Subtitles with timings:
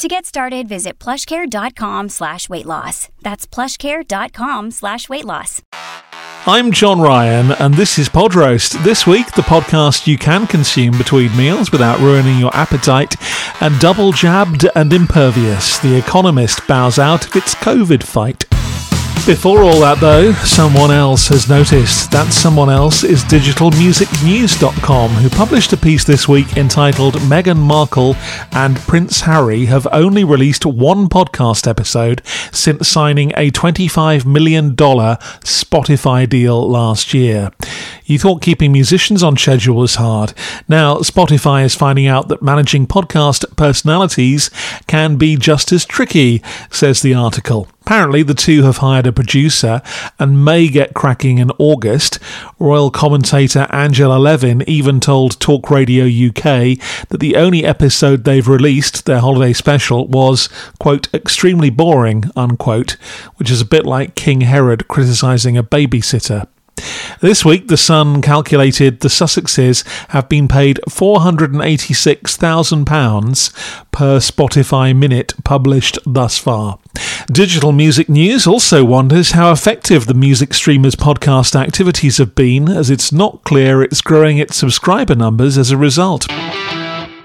[0.00, 3.10] To get started, visit plushcare.com slash weight loss.
[3.20, 5.60] That's plushcare.com slash weight loss.
[6.46, 8.82] I'm John Ryan, and this is Pod Roast.
[8.82, 13.14] This week, the podcast you can consume between meals without ruining your appetite,
[13.60, 18.46] and double jabbed and impervious, The Economist bows out of its COVID fight.
[19.26, 22.10] Before all that, though, someone else has noticed.
[22.10, 28.16] That someone else is digitalmusicnews.com, who published a piece this week entitled Meghan Markle
[28.50, 36.28] and Prince Harry have only released one podcast episode since signing a $25 million Spotify
[36.28, 37.50] deal last year.
[38.10, 40.34] You thought keeping musicians on schedule was hard.
[40.68, 44.50] Now, Spotify is finding out that managing podcast personalities
[44.88, 47.68] can be just as tricky, says the article.
[47.82, 49.80] Apparently, the two have hired a producer
[50.18, 52.18] and may get cracking in August.
[52.58, 59.06] Royal commentator Angela Levin even told Talk Radio UK that the only episode they've released,
[59.06, 60.48] their holiday special, was,
[60.80, 62.96] quote, extremely boring, unquote,
[63.36, 66.48] which is a bit like King Herod criticising a babysitter.
[67.20, 73.52] This week, The Sun calculated the Sussexes have been paid £486,000
[73.92, 76.78] per Spotify minute published thus far.
[77.30, 82.90] Digital Music News also wonders how effective the music streamer's podcast activities have been, as
[82.90, 86.26] it's not clear it's growing its subscriber numbers as a result.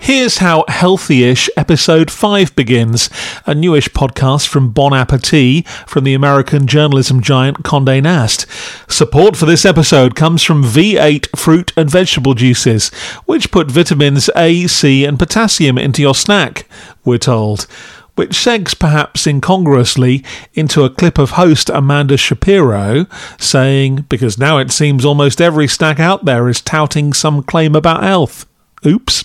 [0.06, 3.09] Here's how Healthy-ish episode 5 begins,
[3.48, 8.45] a newish podcast from Bon Appetit from the American journalism giant Condé Nast.
[8.88, 12.89] Support for this episode comes from V8 fruit and vegetable juices,
[13.25, 16.69] which put vitamins A, C, and potassium into your snack,
[17.03, 17.66] we're told
[18.13, 23.08] which segs perhaps incongruously into a clip of host Amanda Shapiro
[23.40, 28.03] saying, because now it seems almost every snack out there is touting some claim about
[28.03, 28.46] health.
[28.85, 29.24] Oops.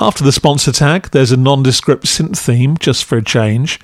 [0.00, 3.80] After the sponsor tag, there's a nondescript synth theme, just for a change.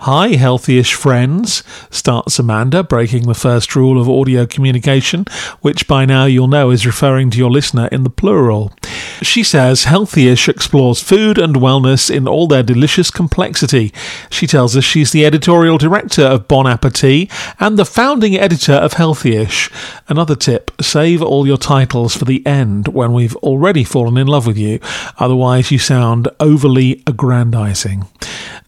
[0.00, 5.24] Hi, healthy-ish friends, starts Amanda, breaking the first rule of audio communication,
[5.62, 8.74] which by now you'll know is referring to your listener in the plural.
[9.22, 13.90] She says Healthy-ish explores food and wellness in all their delicious complexity.
[14.28, 18.92] She tells us she's the editorial director of Bon Appetit and the founding editor of
[18.92, 19.70] Healthy-ish.
[20.08, 24.46] Another tip, save all your titles for the end when we've already fallen in love
[24.46, 24.78] with you,
[25.26, 28.06] otherwise you sound overly aggrandizing.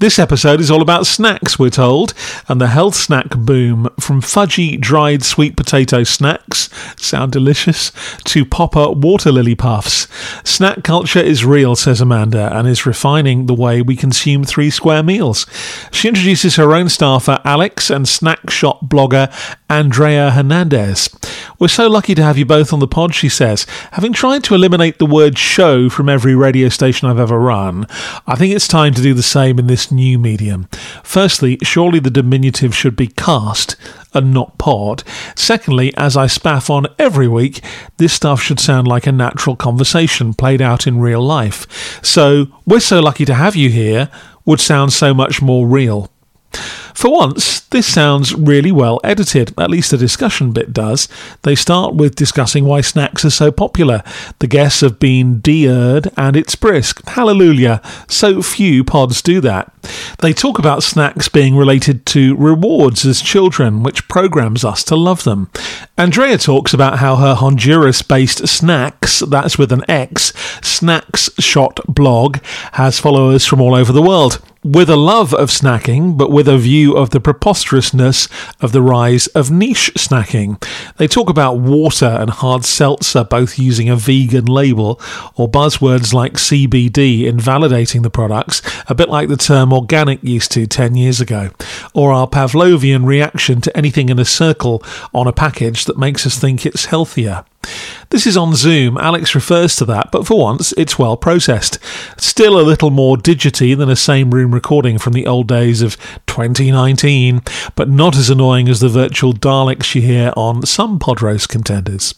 [0.00, 2.14] This episode is all about snacks, we're told,
[2.48, 7.92] and the health snack boom from fudgy dried sweet potato snacks, sound delicious,
[8.24, 10.08] to popper water lily puffs.
[10.42, 15.04] Snack culture is real, says Amanda, and is refining the way we consume three square
[15.04, 15.46] meals.
[15.92, 19.32] She introduces her own staffer, Alex, and snack shop blogger
[19.68, 21.10] Andrea Hernandez.
[21.58, 23.66] We're so lucky to have you both on the pod, she says.
[23.92, 27.86] Having tried to eliminate the word show from every radio station I've ever run,
[28.26, 30.68] I think it's time to do the same in this new medium.
[31.02, 33.76] Firstly, surely the diminutive should be cast
[34.14, 35.02] and not pod.
[35.34, 37.60] Secondly, as I spaff on every week,
[37.96, 42.02] this stuff should sound like a natural conversation played out in real life.
[42.04, 44.10] So, we're so lucky to have you here
[44.44, 46.10] would sound so much more real.
[46.52, 51.06] For once, this sounds really well edited, at least the discussion bit does.
[51.42, 54.02] They start with discussing why snacks are so popular.
[54.40, 57.06] The guests have been de-eared and it's brisk.
[57.06, 57.80] Hallelujah.
[58.08, 59.72] So few pods do that.
[60.18, 65.22] They talk about snacks being related to rewards as children, which programs us to love
[65.22, 65.50] them.
[65.96, 70.32] Andrea talks about how her Honduras based Snax, that's with an X,
[70.62, 72.38] Snaxshot blog,
[72.72, 74.40] has followers from all over the world
[74.72, 78.28] with a love of snacking, but with a view of the preposterousness
[78.60, 80.62] of the rise of niche snacking.
[80.98, 85.00] They talk about water and hard seltzer both using a vegan label,
[85.36, 90.66] or buzzwords like CBD invalidating the products, a bit like the term organic used to
[90.66, 91.50] 10 years ago,
[91.94, 94.82] or our Pavlovian reaction to anything in a circle
[95.14, 97.44] on a package that makes us think it's healthier.
[98.10, 98.96] This is on Zoom.
[98.96, 101.78] Alex refers to that, but for once it's well processed.
[102.16, 105.96] Still a little more digity than a same room recording from the old days of
[106.26, 107.42] 2019,
[107.74, 112.14] but not as annoying as the virtual Daleks you hear on some Podroast contenders.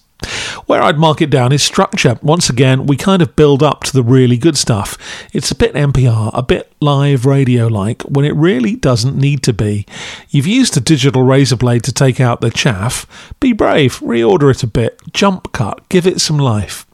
[0.71, 2.17] Where I'd mark it down is structure.
[2.23, 4.97] Once again, we kind of build up to the really good stuff.
[5.33, 9.53] It's a bit NPR, a bit live radio like, when it really doesn't need to
[9.53, 9.85] be.
[10.29, 13.35] You've used a digital razor blade to take out the chaff.
[13.41, 16.87] Be brave, reorder it a bit, jump cut, give it some life.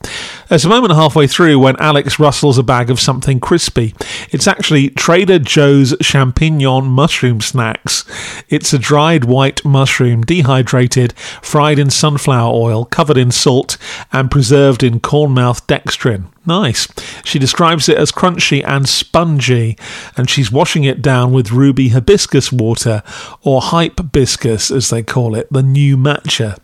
[0.48, 3.96] There's a moment halfway through when Alex rustles a bag of something crispy.
[4.30, 8.04] It's actually Trader Joe's champignon mushroom snacks.
[8.48, 13.76] It's a dried white mushroom, dehydrated, fried in sunflower oil, covered in salt,
[14.12, 16.26] and preserved in corn maltodextrin.
[16.46, 16.86] Nice.
[17.24, 19.76] She describes it as crunchy and spongy,
[20.16, 23.02] and she's washing it down with ruby hibiscus water,
[23.42, 26.58] or hypebiscus as they call it, the new matcha.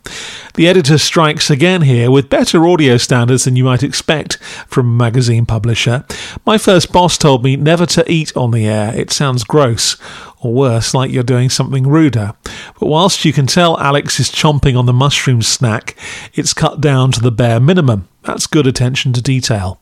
[0.55, 4.37] The editor strikes again here with better audio standards than you might expect
[4.69, 6.05] from a magazine publisher.
[6.47, 9.97] My first boss told me never to eat on the air, it sounds gross
[10.41, 12.35] or worse, like you're doing something ruder.
[12.79, 15.97] But whilst you can tell Alex is chomping on the mushroom snack,
[16.35, 18.09] it's cut down to the bare minimum.
[18.25, 19.81] That's good attention to detail.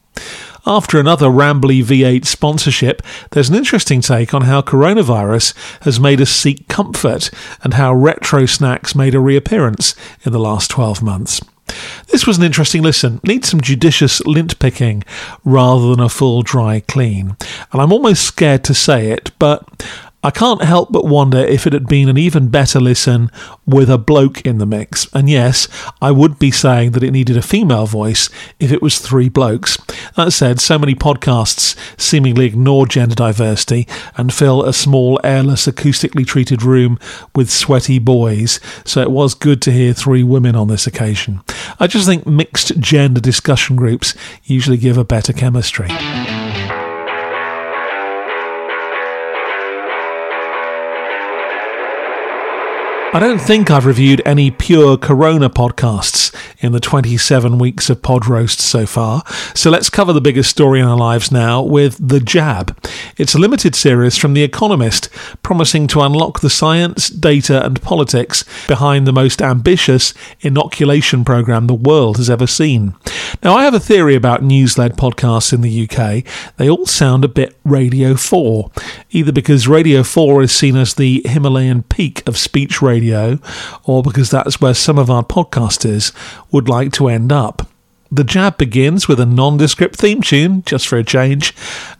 [0.66, 5.54] After another rambly V8 sponsorship, there's an interesting take on how coronavirus
[5.84, 7.30] has made us seek comfort
[7.62, 9.94] and how retro snacks made a reappearance
[10.24, 11.40] in the last 12 months.
[12.08, 13.20] This was an interesting listen.
[13.24, 15.04] Needs some judicious lint picking
[15.44, 17.36] rather than a full dry clean.
[17.72, 19.64] And I'm almost scared to say it, but
[20.22, 23.30] I can't help but wonder if it had been an even better listen
[23.66, 25.08] with a bloke in the mix.
[25.14, 25.66] And yes,
[26.02, 28.28] I would be saying that it needed a female voice
[28.58, 29.78] if it was three blokes.
[30.16, 36.26] That said, so many podcasts seemingly ignore gender diversity and fill a small, airless, acoustically
[36.26, 36.98] treated room
[37.34, 41.40] with sweaty boys, so it was good to hear three women on this occasion.
[41.78, 44.14] I just think mixed gender discussion groups
[44.44, 45.88] usually give a better chemistry.
[53.12, 58.28] I don't think I've reviewed any pure Corona podcasts in the 27 weeks of pod
[58.28, 62.20] roast so far, so let's cover the biggest story in our lives now with The
[62.20, 62.78] Jab.
[63.16, 65.08] It's a limited series from The Economist,
[65.42, 71.74] promising to unlock the science, data, and politics behind the most ambitious inoculation program the
[71.74, 72.94] world has ever seen.
[73.42, 76.24] Now, I have a theory about news led podcasts in the UK.
[76.58, 78.70] They all sound a bit Radio 4,
[79.10, 83.38] either because Radio 4 is seen as the Himalayan peak of speech radio radio,
[83.84, 86.12] or because that's where some of our podcasters
[86.52, 87.66] would like to end up.
[88.12, 91.54] The jab begins with a nondescript theme tune, just for a change.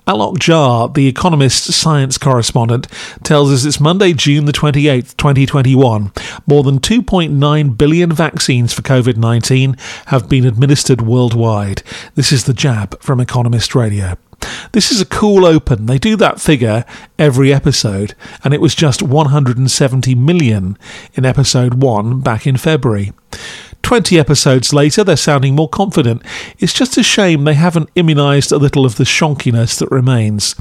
[0.08, 2.88] Alok Jha, the Economist science correspondent,
[3.23, 6.11] tells us it's Monday, June the 28th, 2021.
[6.49, 9.76] More than 2.9 billion vaccines for COVID 19
[10.06, 11.85] have been administered worldwide.
[12.17, 14.17] This is the jab from Economist Radio.
[14.72, 15.87] This is a cool open.
[15.87, 16.84] They do that figure
[17.19, 18.14] every episode,
[18.44, 20.78] and it was just 170 million
[21.14, 23.12] in episode 1 back in February.
[23.82, 26.22] 20 episodes later, they're sounding more confident.
[26.58, 30.54] It's just a shame they haven't immunised a little of the shonkiness that remains.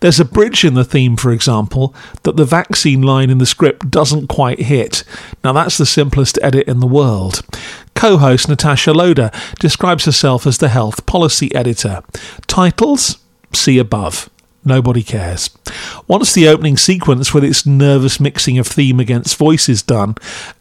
[0.00, 1.94] There's a bridge in the theme, for example,
[2.24, 5.04] that the vaccine line in the script doesn't quite hit.
[5.42, 7.42] Now, that's the simplest edit in the world.
[7.94, 12.02] Co host Natasha Loder describes herself as the health policy editor.
[12.46, 13.23] Titles?
[13.54, 14.28] See above.
[14.64, 15.50] Nobody cares.
[16.08, 20.14] Once the opening sequence with its nervous mixing of theme against voice is done,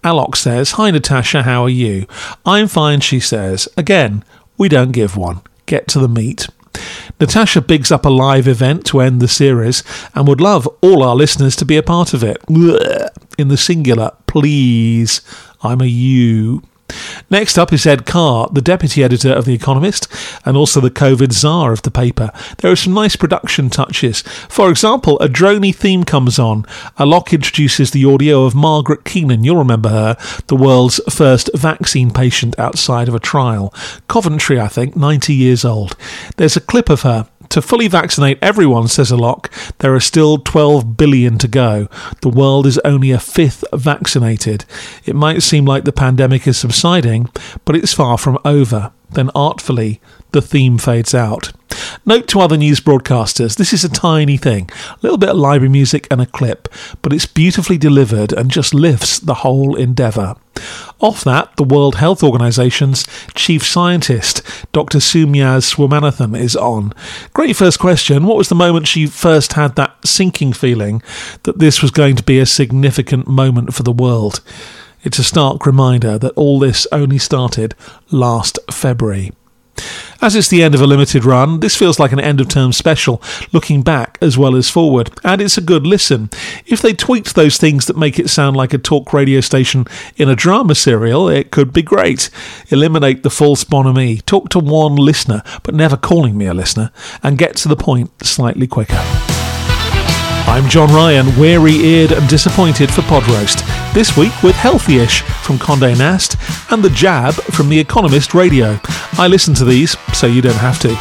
[0.04, 2.06] Alok says, Hi Natasha, how are you?
[2.46, 3.70] I'm fine, she says.
[3.78, 4.26] Again,
[4.58, 5.42] we don't give one.
[5.66, 6.48] Get to the meat.
[7.20, 11.16] Natasha bigs up a live event to end the series and would love all our
[11.16, 12.38] listeners to be a part of it.
[13.38, 15.22] In the singular, please.
[15.62, 16.64] I'm a you.
[17.30, 20.08] Next up is Ed Carr, the deputy editor of The Economist
[20.46, 22.32] and also the COVID czar of the paper.
[22.58, 24.22] There are some nice production touches.
[24.22, 26.64] For example, a droney theme comes on.
[26.98, 29.44] Alok introduces the audio of Margaret Keenan.
[29.44, 33.74] You'll remember her, the world's first vaccine patient outside of a trial.
[34.08, 35.96] Coventry, I think, 90 years old.
[36.38, 39.46] There's a clip of her to fully vaccinate everyone, says Alok,
[39.78, 41.88] there are still 12 billion to go.
[42.22, 44.66] The world is only a fifth vaccinated.
[45.06, 47.30] It might seem like the pandemic is subsiding,
[47.64, 48.92] but it's far from over.
[49.12, 51.52] Then artfully, the theme fades out.
[52.06, 55.70] Note to other news broadcasters this is a tiny thing, a little bit of library
[55.70, 56.68] music and a clip,
[57.02, 60.36] but it's beautifully delivered and just lifts the whole endeavour.
[61.00, 65.00] Off that, the World Health Organization's chief scientist, Dr.
[65.00, 66.94] Soumya Swaminathan, is on.
[67.34, 68.26] Great first question.
[68.26, 71.02] What was the moment she first had that sinking feeling
[71.44, 74.42] that this was going to be a significant moment for the world?
[75.04, 77.76] It's a stark reminder that all this only started
[78.10, 79.32] last February.
[80.24, 82.72] As it's the end of a limited run, this feels like an end of term
[82.72, 86.30] special, looking back as well as forward, and it's a good listen.
[86.66, 90.30] If they tweaked those things that make it sound like a talk radio station in
[90.30, 92.30] a drama serial, it could be great.
[92.70, 97.38] Eliminate the false bonhomie, talk to one listener, but never calling me a listener, and
[97.38, 99.02] get to the point slightly quicker.
[100.48, 103.62] I'm John Ryan, weary eared and disappointed for Pod Roast.
[103.94, 106.36] This week with Healthyish from Condé Nast
[106.72, 108.80] and The Jab from The Economist Radio.
[109.20, 110.96] I listen to these so you don't have to.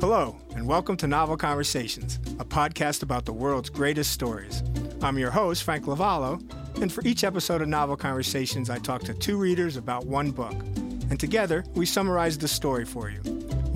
[0.00, 4.64] Hello, and welcome to Novel Conversations, a podcast about the world's greatest stories.
[5.02, 6.42] I'm your host, Frank Lavallo,
[6.82, 10.56] and for each episode of Novel Conversations, I talk to two readers about one book
[11.10, 13.35] and together we summarize the story for you.